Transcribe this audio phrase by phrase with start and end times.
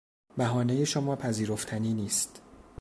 [0.37, 2.41] بهانهی شما پذیرفتنی نیست.